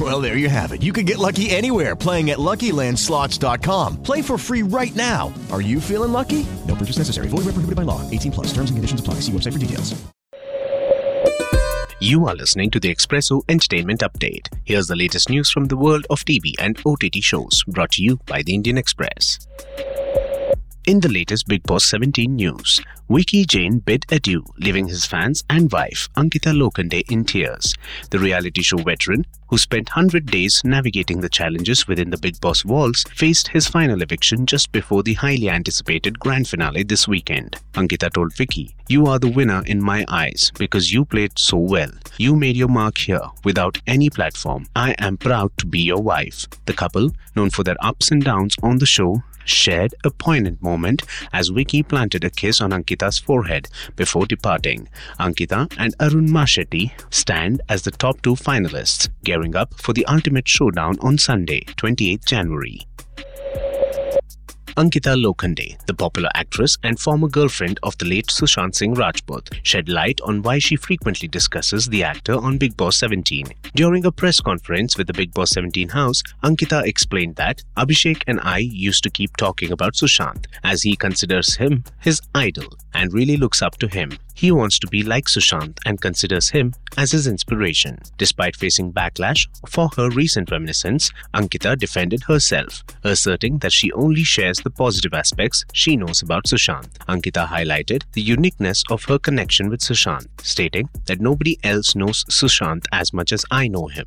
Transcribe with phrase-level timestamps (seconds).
[0.00, 0.82] Well, there you have it.
[0.82, 4.02] You can get lucky anywhere playing at LuckyLandSlots.com.
[4.02, 5.32] Play for free right now.
[5.52, 6.44] Are you feeling lucky?
[6.66, 7.28] No purchase necessary.
[7.28, 8.00] Void where prohibited by law.
[8.10, 8.46] 18 plus.
[8.48, 9.20] Terms and conditions apply.
[9.20, 9.94] See website for details.
[12.00, 14.48] You are listening to the Expresso Entertainment Update.
[14.64, 18.18] Here's the latest news from the world of TV and OTT shows brought to you
[18.26, 19.38] by the Indian Express.
[20.86, 25.72] In the latest Bigg Boss 17 news, Vicky Jain bid adieu, leaving his fans and
[25.72, 27.74] wife Ankita Lokhande in tears.
[28.10, 32.66] The reality show veteran, who spent 100 days navigating the challenges within the Bigg Boss
[32.66, 37.56] walls, faced his final eviction just before the highly anticipated grand finale this weekend.
[37.72, 41.92] Ankita told Vicky, You are the winner in my eyes because you played so well.
[42.18, 44.66] You made your mark here without any platform.
[44.76, 46.46] I am proud to be your wife.
[46.66, 51.02] The couple, known for their ups and downs on the show, shared a poignant moment
[51.32, 54.88] as Vicky planted a kiss on Ankita's forehead before departing.
[55.18, 60.48] Ankita and Arun Mashetti stand as the top two finalists, gearing up for the ultimate
[60.48, 62.80] showdown on Sunday, 28 January.
[64.76, 69.88] Ankita Lokhande, the popular actress and former girlfriend of the late Sushant Singh Rajput, shed
[69.88, 73.46] light on why she frequently discusses the actor on Bigg Boss 17.
[73.76, 78.40] During a press conference with the Bigg Boss 17 house, Ankita explained that Abhishek and
[78.40, 83.36] I used to keep talking about Sushant as he considers him his idol and really
[83.36, 84.18] looks up to him.
[84.34, 88.00] He wants to be like Sushant and considers him as his inspiration.
[88.18, 94.63] Despite facing backlash for her recent reminiscence, Ankita defended herself, asserting that she only shares
[94.64, 96.88] the positive aspects she knows about Sushant.
[97.08, 102.86] Ankita highlighted the uniqueness of her connection with Sushant, stating that nobody else knows Sushant
[102.90, 104.06] as much as I know him.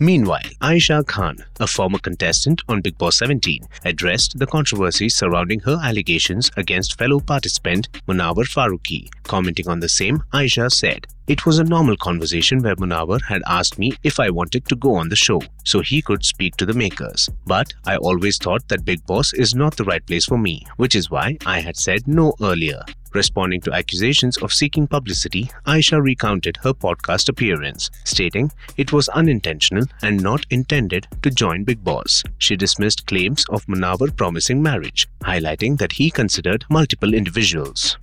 [0.00, 5.78] Meanwhile, Aisha Khan, a former contestant on Bigg Boss 17, addressed the controversy surrounding her
[5.82, 9.08] allegations against fellow participant Munawar Faruqi.
[9.22, 13.78] Commenting on the same, Aisha said, It was a normal conversation where Munawar had asked
[13.78, 16.74] me if I wanted to go on the show so he could speak to the
[16.74, 17.30] makers.
[17.46, 20.94] But I always thought that Bigg Boss is not the right place for me, which
[20.94, 22.82] is why I had said no earlier.
[23.14, 29.86] Responding to accusations of seeking publicity, Aisha recounted her podcast appearance, stating it was unintentional
[30.02, 32.22] and not intended to join Bigg Boss.
[32.36, 37.96] She dismissed claims of Munawar promising marriage, highlighting that he considered multiple individuals.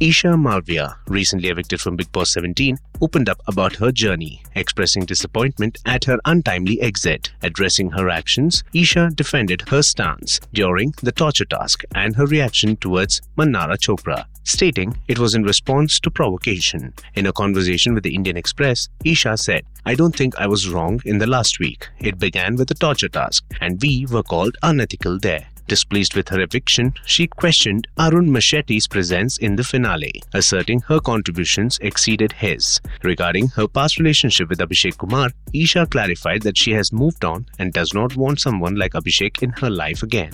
[0.00, 5.76] Isha Malviya, recently evicted from Bigg Boss 17, opened up about her journey, expressing disappointment
[5.84, 7.30] at her untimely exit.
[7.42, 13.20] Addressing her actions, Isha defended her stance during the torture task and her reaction towards
[13.36, 16.94] Mannara Chopra, stating it was in response to provocation.
[17.14, 21.02] In a conversation with the Indian Express, Isha said, I don't think I was wrong
[21.04, 21.86] in the last week.
[21.98, 25.46] It began with a torture task, and we were called unethical there.
[25.70, 31.78] Displeased with her eviction, she questioned Arun Mashetti's presence in the finale, asserting her contributions
[31.80, 32.80] exceeded his.
[33.04, 37.72] Regarding her past relationship with Abhishek Kumar, Isha clarified that she has moved on and
[37.72, 40.32] does not want someone like Abhishek in her life again.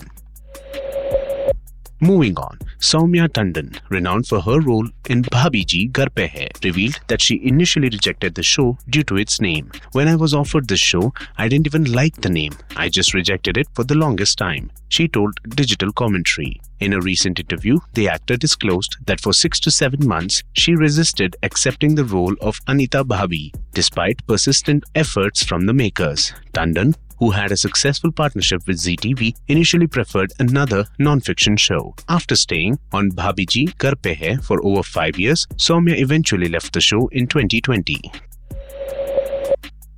[1.99, 7.23] Moving on, Saumya Tandon, renowned for her role in Bhabiji Ghar Pe Hai, revealed that
[7.23, 9.71] she initially rejected the show due to its name.
[9.93, 12.53] When I was offered this show, I didn't even like the name.
[12.75, 16.61] I just rejected it for the longest time, she told Digital Commentary.
[16.79, 21.35] In a recent interview, the actor disclosed that for six to seven months, she resisted
[21.41, 26.31] accepting the role of Anita Bhabi, despite persistent efforts from the makers.
[26.53, 31.95] Tandon, who had a successful partnership with Zee TV, initially preferred another non-fiction show.
[32.09, 37.07] After staying on Bhabiji Pe Hai for over five years, Saumya eventually left the show
[37.07, 37.99] in 2020.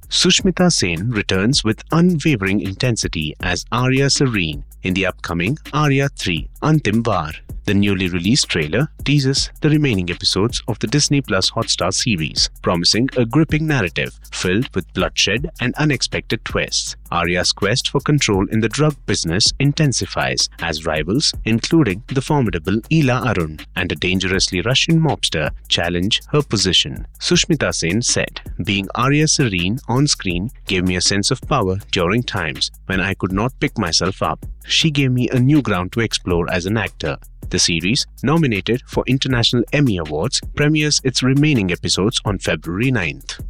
[0.09, 7.03] Sushmita Sen returns with unwavering intensity as Aarya Sareen in the upcoming Aarya 3 Antim
[7.03, 7.33] Vaar.
[7.69, 13.09] The newly released trailer teases the remaining episodes of the Disney Plus Hotstar series, promising
[13.15, 16.95] a gripping narrative filled with bloodshed and unexpected twists.
[17.11, 23.27] Aarya's quest for control in the drug business intensifies as rivals, including the formidable Ila
[23.27, 27.05] Arun and a dangerously Russian mobster, challenge her position.
[27.19, 32.23] Sushmita Sen said, Being Aarya Sareen on screen gave me a sense of power during
[32.23, 34.43] times when I could not pick myself up.
[34.65, 37.19] She gave me a new ground to explore as an actor.
[37.49, 43.43] The series, nominated for International Emmy Awards, premieres its remaining episodes on February 9th.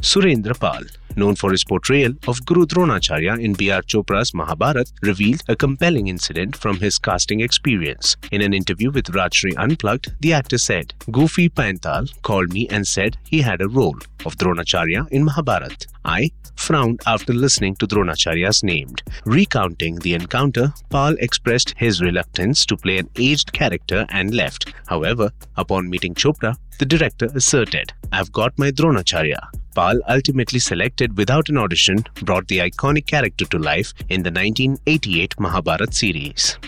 [0.00, 0.84] Surendra Pal,
[1.16, 3.82] known for his portrayal of Guru Dronacharya in B.R.
[3.82, 8.16] Chopra's Mahabharat, revealed a compelling incident from his casting experience.
[8.30, 13.16] In an interview with Rajshri Unplugged, the actor said, Gufi Paintal called me and said
[13.24, 15.86] he had a role of Dronacharya in Mahabharat.
[16.04, 16.30] I
[16.60, 18.94] frowned after listening to Dronacharya's name.
[19.24, 24.72] Recounting the encounter, Pal expressed his reluctance to play an aged character and left.
[24.86, 29.38] However, upon meeting Chopra, the director asserted, I've got my Dronacharya.
[29.74, 35.38] Pal, ultimately selected without an audition, brought the iconic character to life in the 1988
[35.38, 36.58] Mahabharat series.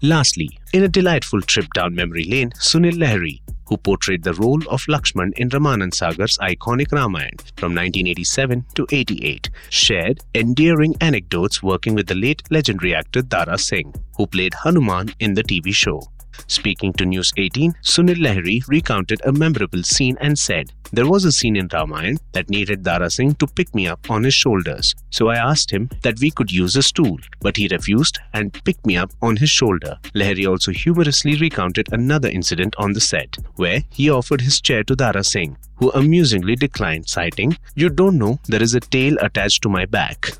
[0.00, 4.86] Lastly, in a delightful trip down memory lane, Sunil Lahiri, who portrayed the role of
[4.86, 12.06] Lakshman in Ramanand Sagar's iconic Ramayana from 1987 to 88, shared endearing anecdotes working with
[12.06, 16.00] the late legendary actor Dara Singh, who played Hanuman in the TV show.
[16.46, 21.32] Speaking to News 18, Sunil Lahiri recounted a memorable scene and said, There was a
[21.32, 24.94] scene in Ramayana that needed Dara Singh to pick me up on his shoulders.
[25.10, 28.86] So I asked him that we could use a stool, but he refused and picked
[28.86, 29.98] me up on his shoulder.
[30.14, 34.96] Lahiri also humorously recounted another incident on the set, where he offered his chair to
[34.96, 39.68] Dara Singh, who amusingly declined, citing, You don't know, there is a tail attached to
[39.68, 40.30] my back.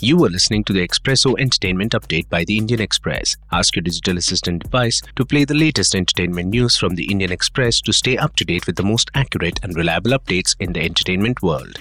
[0.00, 3.36] You are listening to the Expresso Entertainment Update by the Indian Express.
[3.50, 7.80] Ask your digital assistant device to play the latest entertainment news from the Indian Express
[7.80, 11.42] to stay up to date with the most accurate and reliable updates in the entertainment
[11.42, 11.80] world.